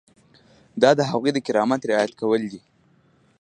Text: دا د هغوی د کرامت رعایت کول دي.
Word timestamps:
دا 0.81 0.89
د 0.99 1.01
هغوی 1.09 1.31
د 1.33 1.37
کرامت 1.47 1.81
رعایت 1.89 2.13
کول 2.21 2.41
دي. 2.51 2.61